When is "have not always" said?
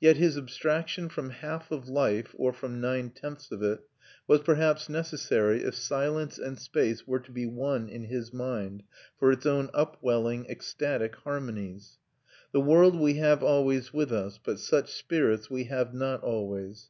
15.64-16.86